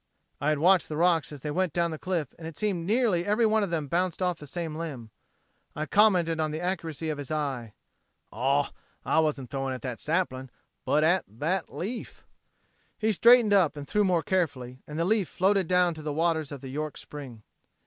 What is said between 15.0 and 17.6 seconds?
leaf floated down to the waters of the York spring.